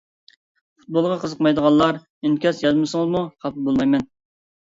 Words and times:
پۇتبولغا 0.79 1.17
قىزىقمايدىغانلار 1.25 1.99
ئىنكاس 1.99 2.63
يازمىسىڭىزمۇ 2.65 3.21
خاپا 3.45 3.67
بولمايمەن. 3.69 4.09